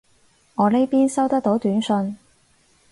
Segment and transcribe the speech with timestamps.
[0.55, 2.17] 我呢邊收得到短信